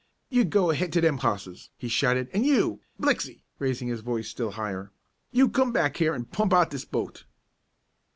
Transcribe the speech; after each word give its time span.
"You 0.31 0.45
go 0.45 0.71
ahead 0.71 0.91
to 0.93 1.01
them 1.01 1.19
hosses," 1.19 1.69
he 1.77 1.87
shouted; 1.87 2.27
"and 2.33 2.43
you, 2.43 2.79
Blixey," 2.99 3.43
raising 3.59 3.87
his 3.87 4.01
voice 4.01 4.27
still 4.27 4.49
higher, 4.49 4.89
"you 5.31 5.47
come 5.47 5.71
back 5.71 5.97
here 5.97 6.15
an' 6.15 6.25
pump 6.25 6.53
out 6.53 6.71
this 6.71 6.85
boat!" 6.85 7.25